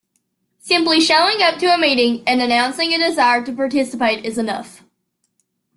[0.61, 4.83] Simply showing up to a meeting and announcing a desire to participate is enough.